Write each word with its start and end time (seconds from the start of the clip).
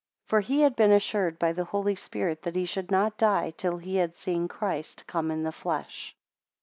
28 0.29 0.29
For 0.29 0.47
he 0.53 0.61
had 0.61 0.75
been 0.75 0.91
assured 0.91 1.37
by 1.37 1.53
the 1.53 1.63
Holy 1.63 1.93
Spirit, 1.93 2.41
that 2.41 2.55
he 2.55 2.65
should 2.65 2.89
not 2.89 3.19
die, 3.19 3.51
till 3.51 3.77
he 3.77 3.97
had 3.97 4.15
seen 4.15 4.47
Christ 4.47 5.05
come 5.05 5.29
in 5.29 5.43
the 5.43 5.51
flesh. 5.51 6.15